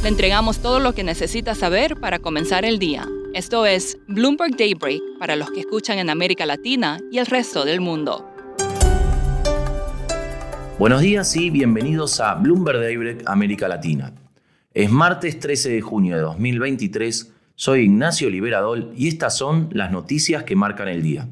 Le 0.00 0.08
entregamos 0.08 0.60
todo 0.60 0.78
lo 0.78 0.94
que 0.94 1.02
necesita 1.02 1.56
saber 1.56 1.96
para 1.96 2.20
comenzar 2.20 2.64
el 2.64 2.78
día. 2.78 3.04
Esto 3.34 3.66
es 3.66 3.98
Bloomberg 4.06 4.56
Daybreak 4.56 5.02
para 5.18 5.34
los 5.34 5.50
que 5.50 5.58
escuchan 5.60 5.98
en 5.98 6.08
América 6.08 6.46
Latina 6.46 7.00
y 7.10 7.18
el 7.18 7.26
resto 7.26 7.64
del 7.64 7.80
mundo. 7.80 8.30
Buenos 10.78 11.00
días 11.00 11.34
y 11.34 11.50
bienvenidos 11.50 12.20
a 12.20 12.34
Bloomberg 12.34 12.78
Daybreak 12.78 13.22
América 13.26 13.66
Latina. 13.66 14.12
Es 14.72 14.88
martes 14.88 15.40
13 15.40 15.70
de 15.70 15.80
junio 15.80 16.14
de 16.14 16.22
2023, 16.22 17.32
soy 17.56 17.80
Ignacio 17.80 18.30
Liberadol 18.30 18.92
y 18.96 19.08
estas 19.08 19.36
son 19.36 19.68
las 19.72 19.90
noticias 19.90 20.44
que 20.44 20.54
marcan 20.54 20.86
el 20.86 21.02
día. 21.02 21.28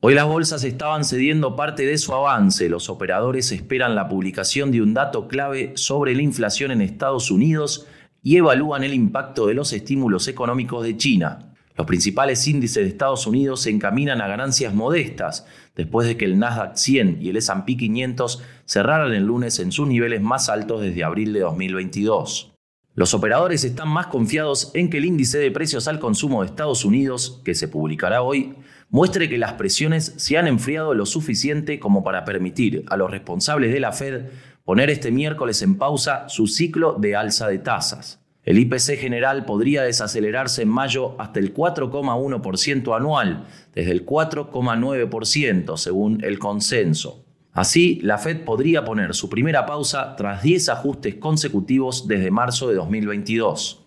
Hoy 0.00 0.14
las 0.14 0.26
bolsas 0.26 0.62
estaban 0.62 1.04
cediendo 1.04 1.56
parte 1.56 1.86
de 1.86 1.96
su 1.96 2.12
avance. 2.12 2.68
Los 2.68 2.90
operadores 2.90 3.50
esperan 3.50 3.94
la 3.94 4.08
publicación 4.08 4.70
de 4.70 4.82
un 4.82 4.92
dato 4.92 5.26
clave 5.26 5.72
sobre 5.74 6.14
la 6.14 6.20
inflación 6.20 6.70
en 6.70 6.82
Estados 6.82 7.30
Unidos 7.30 7.86
y 8.22 8.36
evalúan 8.36 8.84
el 8.84 8.92
impacto 8.92 9.46
de 9.46 9.54
los 9.54 9.72
estímulos 9.72 10.28
económicos 10.28 10.84
de 10.84 10.98
China. 10.98 11.54
Los 11.76 11.86
principales 11.86 12.46
índices 12.46 12.84
de 12.84 12.90
Estados 12.90 13.26
Unidos 13.26 13.62
se 13.62 13.70
encaminan 13.70 14.20
a 14.20 14.28
ganancias 14.28 14.74
modestas 14.74 15.46
después 15.74 16.06
de 16.06 16.18
que 16.18 16.26
el 16.26 16.38
Nasdaq 16.38 16.76
100 16.76 17.18
y 17.22 17.30
el 17.30 17.38
S&P 17.38 17.76
500 17.78 18.42
cerraran 18.66 19.14
el 19.14 19.24
lunes 19.24 19.58
en 19.60 19.72
sus 19.72 19.88
niveles 19.88 20.20
más 20.20 20.50
altos 20.50 20.82
desde 20.82 21.04
abril 21.04 21.32
de 21.32 21.40
2022. 21.40 22.52
Los 22.94 23.12
operadores 23.12 23.64
están 23.64 23.88
más 23.88 24.06
confiados 24.06 24.70
en 24.74 24.88
que 24.88 24.98
el 24.98 25.04
índice 25.06 25.38
de 25.38 25.50
precios 25.50 25.88
al 25.88 26.00
consumo 26.00 26.42
de 26.42 26.48
Estados 26.48 26.84
Unidos, 26.84 27.42
que 27.44 27.54
se 27.54 27.68
publicará 27.68 28.22
hoy, 28.22 28.54
muestre 28.88 29.28
que 29.28 29.38
las 29.38 29.54
presiones 29.54 30.14
se 30.16 30.38
han 30.38 30.46
enfriado 30.46 30.94
lo 30.94 31.06
suficiente 31.06 31.78
como 31.78 32.04
para 32.04 32.24
permitir 32.24 32.84
a 32.88 32.96
los 32.96 33.10
responsables 33.10 33.72
de 33.72 33.80
la 33.80 33.92
Fed 33.92 34.26
poner 34.64 34.90
este 34.90 35.10
miércoles 35.10 35.62
en 35.62 35.76
pausa 35.76 36.28
su 36.28 36.46
ciclo 36.46 36.96
de 36.98 37.16
alza 37.16 37.48
de 37.48 37.58
tasas. 37.58 38.20
El 38.42 38.58
IPC 38.58 38.98
general 38.98 39.44
podría 39.44 39.82
desacelerarse 39.82 40.62
en 40.62 40.68
mayo 40.68 41.20
hasta 41.20 41.40
el 41.40 41.52
4,1% 41.52 42.96
anual, 42.96 43.44
desde 43.74 43.90
el 43.90 44.06
4,9% 44.06 45.76
según 45.76 46.22
el 46.22 46.38
consenso. 46.38 47.24
Así, 47.52 47.98
la 48.02 48.18
Fed 48.18 48.44
podría 48.44 48.84
poner 48.84 49.14
su 49.14 49.28
primera 49.30 49.66
pausa 49.66 50.14
tras 50.14 50.42
10 50.42 50.68
ajustes 50.68 51.14
consecutivos 51.16 52.06
desde 52.06 52.30
marzo 52.30 52.68
de 52.68 52.76
2022. 52.76 53.85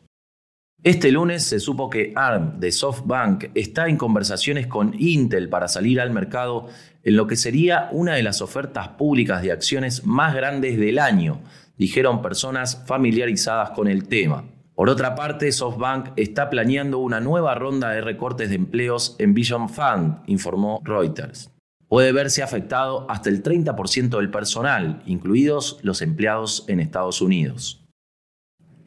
Este 0.82 1.12
lunes 1.12 1.44
se 1.44 1.60
supo 1.60 1.90
que 1.90 2.14
ARM 2.16 2.62
de 2.62 2.72
SoftBank 2.72 3.52
está 3.54 3.90
en 3.90 3.98
conversaciones 3.98 4.66
con 4.66 4.96
Intel 4.98 5.50
para 5.50 5.68
salir 5.68 6.00
al 6.00 6.12
mercado 6.12 6.68
en 7.04 7.18
lo 7.18 7.28
que 7.28 7.36
sería 7.36 7.90
una 7.92 8.14
de 8.16 8.24
las 8.24 8.42
ofertas 8.42 8.88
públicas 8.88 9.42
de 9.42 9.52
acciones 9.52 10.06
más 10.06 10.34
grandes 10.34 10.80
del 10.80 11.00
año, 11.00 11.42
dijeron 11.78 12.22
personas 12.22 12.82
familiarizadas 12.86 13.72
con 13.72 13.90
el 13.90 14.08
tema. 14.08 14.46
Por 14.74 14.90
otra 14.90 15.16
parte, 15.16 15.52
SoftBank 15.52 16.12
está 16.16 16.50
planeando 16.50 17.00
una 17.00 17.20
nueva 17.20 17.56
ronda 17.56 17.90
de 17.90 18.00
recortes 18.00 18.48
de 18.48 18.56
empleos 18.56 19.18
en 19.20 19.34
Vision 19.34 19.68
Fund, 19.68 20.22
informó 20.28 20.80
Reuters. 20.86 21.52
Puede 21.90 22.14
verse 22.14 22.42
afectado 22.42 23.06
hasta 23.10 23.28
el 23.28 23.44
30% 23.44 24.16
del 24.16 24.32
personal, 24.32 25.04
incluidos 25.06 25.80
los 25.82 26.02
empleados 26.02 26.64
en 26.70 26.80
Estados 26.80 27.22
Unidos. 27.22 27.79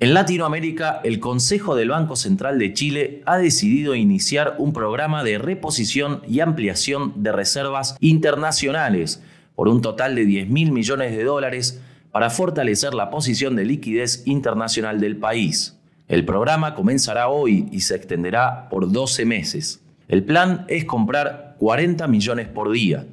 En 0.02 0.14
Latinoamérica, 0.14 1.00
el 1.04 1.20
Consejo 1.20 1.76
del 1.76 1.90
Banco 1.90 2.16
Central 2.16 2.58
de 2.58 2.72
Chile 2.74 3.22
ha 3.24 3.38
decidido 3.38 3.94
iniciar 3.94 4.56
un 4.58 4.72
programa 4.72 5.22
de 5.22 5.38
reposición 5.38 6.22
y 6.26 6.40
ampliación 6.40 7.22
de 7.22 7.30
reservas 7.30 7.96
internacionales 8.00 9.22
por 9.54 9.68
un 9.68 9.80
total 9.80 10.16
de 10.16 10.26
10 10.26 10.48
mil 10.48 10.72
millones 10.72 11.16
de 11.16 11.22
dólares 11.22 11.80
para 12.10 12.30
fortalecer 12.30 12.94
la 12.94 13.10
posición 13.10 13.54
de 13.54 13.64
liquidez 13.64 14.24
internacional 14.26 14.98
del 14.98 15.18
país. 15.18 15.78
El 16.08 16.24
programa 16.24 16.74
comenzará 16.74 17.28
hoy 17.28 17.69
y 17.70 17.82
se 17.82 17.94
extenderá 17.94 18.69
por 18.70 18.90
12 18.90 19.24
meses. 19.24 19.84
El 20.08 20.24
plan 20.24 20.64
es 20.66 20.84
comprar 20.84 21.54
40 21.60 22.08
millones 22.08 22.48
por 22.48 22.72
día. 22.72 23.06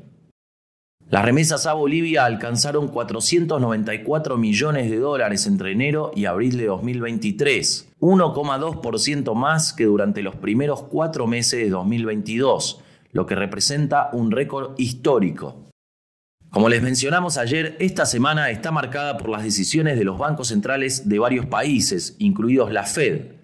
Las 1.10 1.26
remesas 1.26 1.66
a 1.66 1.74
Bolivia 1.74 2.24
alcanzaron 2.26 2.88
494 2.88 4.38
millones 4.38 4.92
de 4.92 5.00
dólares 5.00 5.48
entre 5.48 5.72
enero 5.72 6.12
y 6.16 6.26
abril 6.26 6.56
de 6.56 6.68
2023, 6.68 7.94
1,2% 8.00 9.34
más 9.34 9.74
que 9.74 9.86
durante 9.86 10.22
los 10.22 10.36
primeros 10.36 10.84
cuatro 10.84 11.26
meses 11.26 11.62
de 11.62 11.72
2022, 11.72 12.82
lo 13.12 13.26
que 13.26 13.34
representa 13.34 14.12
un 14.14 14.30
récord 14.30 14.76
histórico. 14.78 15.72
Como 16.52 16.70
les 16.70 16.84
mencionamos 16.84 17.40
ayer, 17.40 17.76
esta 17.80 18.06
semana 18.06 18.52
está 18.52 18.70
marcada 18.70 19.18
por 19.18 19.30
las 19.30 19.42
decisiones 19.42 19.98
de 19.98 20.06
los 20.06 20.20
bancos 20.20 20.50
centrales 20.50 21.10
de 21.10 21.18
varios 21.18 21.48
países, 21.48 22.18
incluidos 22.20 22.72
la 22.72 22.84
Fed, 22.84 23.39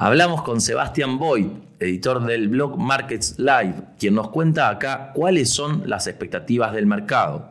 Hablamos 0.00 0.42
con 0.42 0.60
Sebastián 0.60 1.18
Boyd, 1.18 1.48
editor 1.80 2.24
del 2.24 2.46
blog 2.46 2.78
Markets 2.78 3.36
Live, 3.36 3.74
quien 3.98 4.14
nos 4.14 4.28
cuenta 4.28 4.68
acá 4.68 5.10
cuáles 5.12 5.50
son 5.50 5.90
las 5.90 6.06
expectativas 6.06 6.72
del 6.72 6.86
mercado. 6.86 7.50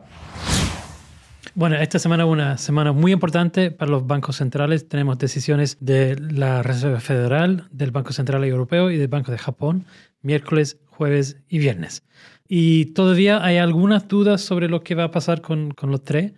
Bueno, 1.54 1.76
esta 1.76 1.98
semana 1.98 2.22
es 2.22 2.30
una 2.30 2.56
semana 2.56 2.92
muy 2.92 3.12
importante 3.12 3.70
para 3.70 3.90
los 3.90 4.06
bancos 4.06 4.36
centrales. 4.36 4.88
Tenemos 4.88 5.18
decisiones 5.18 5.76
de 5.80 6.18
la 6.18 6.62
Reserva 6.62 7.00
Federal, 7.00 7.68
del 7.70 7.90
Banco 7.90 8.14
Central 8.14 8.42
Europeo 8.44 8.90
y 8.90 8.96
del 8.96 9.08
Banco 9.08 9.30
de 9.30 9.36
Japón, 9.36 9.84
miércoles, 10.22 10.78
jueves 10.86 11.36
y 11.50 11.58
viernes. 11.58 12.02
Y 12.48 12.86
todavía 12.86 13.44
hay 13.44 13.58
algunas 13.58 14.08
dudas 14.08 14.40
sobre 14.40 14.68
lo 14.68 14.82
que 14.82 14.94
va 14.94 15.04
a 15.04 15.10
pasar 15.10 15.42
con, 15.42 15.70
con 15.72 15.90
los 15.90 16.02
tres. 16.02 16.32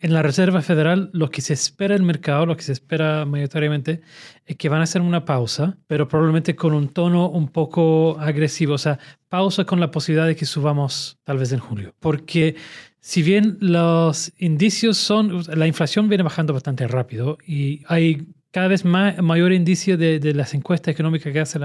En 0.00 0.12
la 0.12 0.22
Reserva 0.22 0.62
Federal, 0.62 1.10
lo 1.12 1.30
que 1.30 1.40
se 1.40 1.52
espera 1.52 1.94
el 1.94 2.02
mercado, 2.02 2.44
lo 2.44 2.56
que 2.56 2.64
se 2.64 2.72
espera 2.72 3.24
mayoritariamente, 3.24 4.00
es 4.44 4.56
que 4.56 4.68
van 4.68 4.80
a 4.80 4.82
hacer 4.82 5.00
una 5.00 5.24
pausa, 5.24 5.78
pero 5.86 6.08
probablemente 6.08 6.56
con 6.56 6.74
un 6.74 6.88
tono 6.88 7.28
un 7.28 7.46
poco 7.46 8.18
agresivo. 8.18 8.74
O 8.74 8.78
sea, 8.78 8.98
pausa 9.28 9.64
con 9.64 9.78
la 9.78 9.92
posibilidad 9.92 10.26
de 10.26 10.34
que 10.34 10.44
subamos 10.44 11.20
tal 11.22 11.38
vez 11.38 11.52
en 11.52 11.60
julio. 11.60 11.94
Porque 12.00 12.56
si 12.98 13.22
bien 13.22 13.58
los 13.60 14.32
indicios 14.38 14.96
son, 14.96 15.44
la 15.54 15.68
inflación 15.68 16.08
viene 16.08 16.24
bajando 16.24 16.52
bastante 16.52 16.88
rápido 16.88 17.38
y 17.46 17.82
hay 17.86 18.26
cada 18.50 18.66
vez 18.66 18.84
más, 18.84 19.22
mayor 19.22 19.52
indicio 19.52 19.96
de, 19.96 20.18
de 20.18 20.34
las 20.34 20.52
encuestas 20.52 20.92
económicas 20.92 21.32
que 21.32 21.40
hacen 21.40 21.62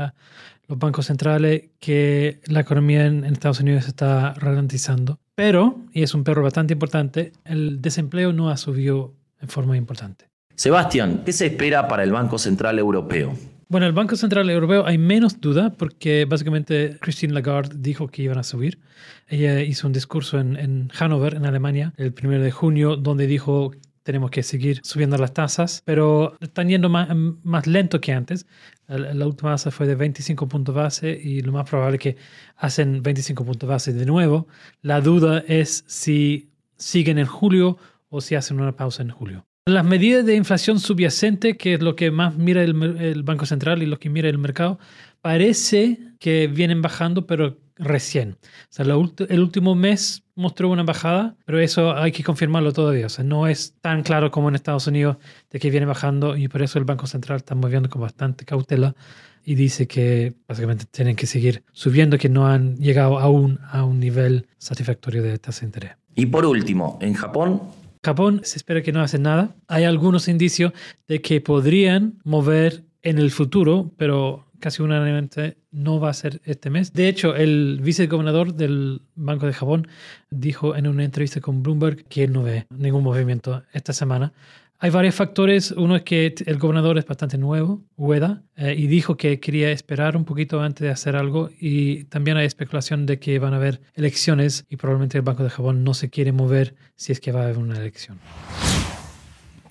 los 0.67 0.78
bancos 0.78 1.07
centrales 1.07 1.69
que 1.79 2.41
la 2.47 2.61
economía 2.61 3.05
en, 3.05 3.23
en 3.23 3.33
Estados 3.33 3.59
Unidos 3.59 3.88
está 3.88 4.33
ralentizando. 4.33 5.19
Pero, 5.35 5.81
y 5.94 6.03
es 6.03 6.13
un 6.13 6.23
perro 6.23 6.44
bastante 6.44 6.73
importante, 6.73 7.31
el 7.45 7.81
desempleo 7.81 8.33
no 8.33 8.50
ha 8.50 8.57
subido 8.57 9.13
en 9.41 9.50
forma 9.50 9.77
importante. 9.77 10.25
Sebastián, 10.56 11.22
¿qué 11.23 11.33
se 11.33 11.45
espera 11.45 11.88
para 11.88 12.03
el 12.03 12.11
Banco 12.11 12.39
Central 12.39 12.79
Europeo? 12.79 13.33
Bueno, 13.69 13.85
el 13.85 13.91
Banco 13.91 14.16
Central 14.16 14.50
Europeo 14.50 14.85
hay 14.85 14.97
menos 14.97 15.41
duda 15.41 15.73
porque 15.73 16.25
básicamente 16.25 16.97
Christine 17.01 17.33
Lagarde 17.33 17.75
dijo 17.77 18.07
que 18.07 18.23
iban 18.23 18.38
a 18.38 18.44
subir. 18.44 18.79
Ella 19.27 19.61
hizo 19.61 19.88
un 19.88 19.94
discurso 19.94 20.39
en, 20.39 20.56
en 20.56 20.89
Hannover, 20.89 21.35
en 21.35 21.45
Alemania, 21.45 21.94
el 21.97 22.16
1 22.19 22.39
de 22.39 22.51
junio, 22.51 22.95
donde 22.95 23.27
dijo 23.27 23.73
tenemos 24.07 24.31
que 24.31 24.41
seguir 24.41 24.79
subiendo 24.85 25.18
las 25.18 25.33
tasas, 25.33 25.81
pero 25.83 26.38
están 26.39 26.69
yendo 26.69 26.88
más, 26.88 27.09
más 27.44 27.68
lento 27.68 28.00
que 28.00 28.13
antes. 28.13 28.45
La, 28.88 29.27
última 29.27 29.51
tasa 29.51 29.69
fue 29.69 29.86
de 29.86 29.95
25 29.95 30.48
puntos 30.48 30.74
base 30.74 31.12
y 31.21 31.42
lo 31.42 31.51
más 31.51 31.69
probable 31.69 31.98
es 31.98 32.01
que 32.01 32.18
hacen 32.56 33.04
25 33.04 33.44
puntos 33.44 33.68
base 33.68 33.92
de 33.92 34.06
nuevo. 34.06 34.48
La 34.81 35.01
duda 35.01 35.44
es 35.45 35.83
si 35.88 36.51
siguen 36.77 37.18
en 37.18 37.25
julio 37.25 37.77
o 38.07 38.21
si 38.21 38.36
hacen 38.36 38.62
una 38.62 38.77
pausa 38.77 39.04
en 39.04 39.09
julio. 39.09 39.45
Las 39.65 39.83
medidas 39.83 40.25
de 40.25 40.36
inflación 40.36 40.80
subyacente, 40.80 41.57
que 41.57 41.74
es 41.74 41.81
lo 41.81 41.98
que 41.98 42.10
más 42.10 42.38
mira 42.38 42.63
el, 42.63 42.81
el 43.01 43.24
Banco 43.24 43.45
Central 43.45 43.83
y 43.83 43.88
lo 43.88 44.00
que 44.00 44.10
mira 44.10 44.30
el 44.30 44.38
mercado, 44.38 44.80
parece 45.21 46.00
que 46.18 46.48
vienen 46.48 46.81
bajando, 46.81 47.27
pero 47.27 47.57
recién. 47.75 48.38
O 48.42 48.68
sea, 48.69 48.86
el 48.86 49.42
último 49.42 49.75
mes 49.75 50.24
mostró 50.38 50.69
una 50.69 50.84
bajada, 50.84 51.36
pero 51.45 51.60
eso 51.60 51.95
hay 51.95 52.12
que 52.12 52.24
confirmarlo 52.24 52.72
todavía. 52.72 53.07
O 53.07 53.10
sea, 53.10 53.25
no 53.25 53.48
es 53.48 53.74
tan 53.81 54.04
claro 54.04 54.31
como 54.31 54.48
en 54.50 54.56
Estados 54.56 54.88
Unidos 54.88 55.18
de 55.51 55.60
que 55.60 55.69
viene 55.69 55.86
bajando 55.86 56.38
y 56.38 56.48
por 56.48 56.62
eso 56.62 56.80
el 56.80 56.86
Banco 56.86 57.07
Central 57.07 57.38
está 57.38 57.56
moviendo 57.56 57.89
con 57.89 58.01
bastante 58.01 58.45
cautela 58.45 58.95
y 59.44 59.56
dice 59.56 59.88
que 59.88 60.34
básicamente 60.48 60.86
tienen 60.86 61.16
que 61.16 61.25
seguir 61.25 61.63
subiendo, 61.72 62.18
que 62.18 62.30
no 62.30 62.48
han 62.48 62.78
llegado 62.78 63.19
aún 63.19 63.60
a 63.69 63.84
un 63.84 64.00
nivel 64.00 64.48
satisfactorio 64.57 65.24
de 65.24 65.38
tasa 65.39 65.62
de 65.62 65.66
interés. 65.66 65.92
Y 66.16 66.25
por 66.28 66.45
último, 66.45 66.98
en 67.01 67.13
Japón 67.13 67.62
Japón 68.07 68.39
se 68.44 68.57
espera 68.57 68.81
que 68.81 68.94
no 68.94 69.01
hace 69.01 69.19
nada. 69.19 69.56
Hay 69.68 69.84
algunos 69.84 70.30
indicios 70.30 70.72
de 71.10 71.22
que 71.22 71.42
podrían 71.42 72.19
mover 72.24 72.86
en 73.01 73.17
el 73.17 73.31
futuro, 73.31 73.91
pero 73.97 74.47
casi 74.59 74.81
unánimemente 74.81 75.57
no 75.71 75.99
va 75.99 76.09
a 76.09 76.13
ser 76.13 76.41
este 76.45 76.69
mes. 76.69 76.94
De 76.94 77.07
hecho, 77.07 77.35
el 77.35 77.79
vicegobernador 77.81 78.53
del 78.53 79.01
Banco 79.15 79.45
de 79.45 79.53
Japón 79.53 79.88
dijo 80.29 80.75
en 80.75 80.88
una 80.88 81.03
entrevista 81.03 81.41
con 81.41 81.63
Bloomberg 81.63 82.05
que 82.05 82.23
él 82.23 82.33
no 82.33 82.44
ve 82.44 82.65
ningún 82.69 83.03
movimiento 83.03 83.63
esta 83.73 83.94
semana. 83.94 84.33
Hay 84.79 84.91
varios 84.91 85.15
factores. 85.15 85.71
Uno 85.71 85.95
es 85.95 86.03
que 86.03 86.35
el 86.45 86.57
gobernador 86.59 86.99
es 86.99 87.05
bastante 87.05 87.38
nuevo, 87.39 87.83
Ueda, 87.95 88.44
eh, 88.55 88.75
y 88.77 88.85
dijo 88.85 89.17
que 89.17 89.39
quería 89.39 89.71
esperar 89.71 90.15
un 90.15 90.23
poquito 90.23 90.61
antes 90.61 90.81
de 90.81 90.91
hacer 90.91 91.15
algo. 91.15 91.50
Y 91.59 92.03
también 92.05 92.38
hay 92.38 92.45
especulación 92.45 93.07
de 93.07 93.19
que 93.19 93.39
van 93.39 93.53
a 93.53 93.57
haber 93.57 93.81
elecciones 93.95 94.65
y 94.69 94.77
probablemente 94.77 95.17
el 95.17 95.23
Banco 95.23 95.43
de 95.43 95.50
Japón 95.50 95.83
no 95.83 95.95
se 95.95 96.09
quiere 96.11 96.31
mover 96.31 96.75
si 96.95 97.11
es 97.11 97.19
que 97.19 97.31
va 97.31 97.41
a 97.41 97.43
haber 97.45 97.57
una 97.57 97.75
elección. 97.75 98.19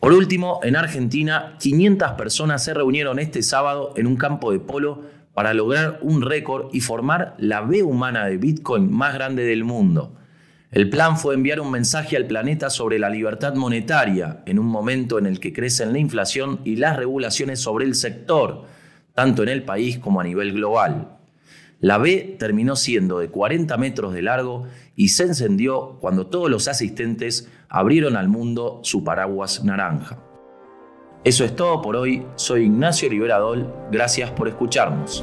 Por 0.07 0.13
último, 0.13 0.61
en 0.63 0.77
Argentina, 0.77 1.57
500 1.59 2.13
personas 2.13 2.63
se 2.63 2.73
reunieron 2.73 3.19
este 3.19 3.43
sábado 3.43 3.93
en 3.97 4.07
un 4.07 4.15
campo 4.15 4.53
de 4.53 4.61
polo 4.61 5.03
para 5.35 5.53
lograr 5.53 5.99
un 6.01 6.23
récord 6.23 6.69
y 6.73 6.79
formar 6.79 7.35
la 7.39 7.63
B 7.63 7.83
humana 7.83 8.25
de 8.27 8.37
Bitcoin 8.37 8.89
más 8.89 9.15
grande 9.15 9.43
del 9.43 9.65
mundo. 9.65 10.15
El 10.71 10.91
plan 10.91 11.19
fue 11.19 11.35
enviar 11.35 11.59
un 11.59 11.73
mensaje 11.73 12.17
al 12.17 12.29
planeta 12.29 12.71
sobre 12.71 13.01
la 13.01 13.11
libertad 13.11 13.57
monetaria 13.57 14.45
en 14.47 14.61
un 14.61 14.67
momento 14.67 15.19
en 15.19 15.27
el 15.27 15.41
que 15.41 15.53
crecen 15.53 15.93
la 15.93 15.99
inflación 15.99 16.61
y 16.63 16.77
las 16.77 16.97
regulaciones 16.97 17.59
sobre 17.59 17.85
el 17.85 17.97
sector, 17.97 18.63
tanto 19.13 19.43
en 19.43 19.49
el 19.49 19.65
país 19.65 19.99
como 19.99 20.21
a 20.21 20.25
nivel 20.25 20.53
global. 20.53 21.16
La 21.81 21.99
B 21.99 22.37
terminó 22.39 22.75
siendo 22.75 23.19
de 23.19 23.29
40 23.29 23.77
metros 23.77 24.15
de 24.15 24.23
largo 24.23 24.67
y 24.95 25.09
se 25.09 25.25
encendió 25.25 25.99
cuando 26.01 26.27
todos 26.27 26.51
los 26.51 26.69
asistentes 26.69 27.51
abrieron 27.69 28.17
al 28.17 28.29
mundo 28.29 28.81
su 28.83 29.05
paraguas 29.05 29.63
naranja. 29.63 30.19
Eso 31.23 31.45
es 31.45 31.55
todo 31.55 31.83
por 31.83 31.97
hoy. 31.97 32.25
Soy 32.37 32.65
Ignacio 32.65 33.11
Liberadol. 33.11 33.73
Gracias 33.91 34.31
por 34.31 34.49
escucharnos. 34.49 35.23